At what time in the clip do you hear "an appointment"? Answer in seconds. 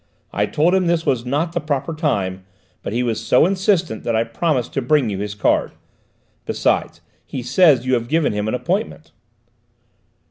8.47-9.11